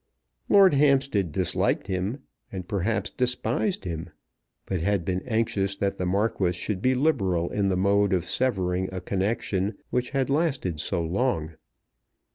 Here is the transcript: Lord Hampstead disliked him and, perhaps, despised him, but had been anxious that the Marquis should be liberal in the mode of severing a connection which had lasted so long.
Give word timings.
Lord 0.49 0.73
Hampstead 0.73 1.31
disliked 1.31 1.85
him 1.85 2.23
and, 2.51 2.67
perhaps, 2.67 3.11
despised 3.11 3.83
him, 3.85 4.09
but 4.65 4.81
had 4.81 5.05
been 5.05 5.21
anxious 5.27 5.75
that 5.75 5.99
the 5.99 6.07
Marquis 6.07 6.53
should 6.53 6.81
be 6.81 6.95
liberal 6.95 7.51
in 7.51 7.69
the 7.69 7.77
mode 7.77 8.11
of 8.11 8.25
severing 8.25 8.91
a 8.91 8.99
connection 8.99 9.77
which 9.91 10.09
had 10.09 10.27
lasted 10.31 10.79
so 10.79 11.03
long. 11.03 11.53